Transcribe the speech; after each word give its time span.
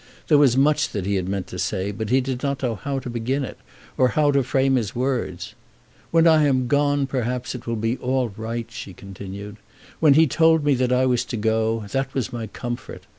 There 0.29 0.39
was 0.39 0.57
much 0.57 0.89
that 0.93 1.05
he 1.05 1.21
meant 1.21 1.45
to 1.45 1.59
say, 1.59 1.91
but 1.91 2.09
he 2.09 2.21
did 2.21 2.41
not 2.41 2.63
know 2.63 2.73
how 2.73 2.97
to 2.97 3.07
begin 3.07 3.43
it, 3.45 3.59
or 3.99 4.07
how 4.07 4.31
to 4.31 4.41
frame 4.41 4.73
his 4.75 4.95
words. 4.95 5.53
"When 6.09 6.25
I 6.25 6.45
am 6.47 6.65
gone, 6.65 7.05
perhaps, 7.05 7.53
it 7.53 7.67
will 7.67 7.75
be 7.75 7.97
all 7.97 8.29
right," 8.35 8.65
she 8.71 8.93
continued. 8.95 9.57
"When 9.99 10.15
he 10.15 10.25
told 10.25 10.63
me 10.63 10.73
that 10.73 10.91
I 10.91 11.05
was 11.05 11.23
to 11.25 11.37
go, 11.37 11.85
that 11.91 12.15
was 12.15 12.33
my 12.33 12.47
comfort. 12.47 13.03